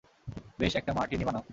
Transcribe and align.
বেশ, 0.59 0.73
একটা 0.75 0.91
মার্টিনি 0.93 1.25
বানাও। 1.25 1.43